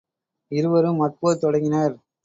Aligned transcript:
இருவரும் 0.51 1.01
மற்போர் 1.01 1.37
தொடங்கினர். 1.37 1.95